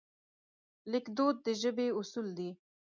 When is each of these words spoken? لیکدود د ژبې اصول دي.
لیکدود 0.91 1.35
د 1.45 1.47
ژبې 1.61 1.87
اصول 1.99 2.27
دي. 2.37 2.49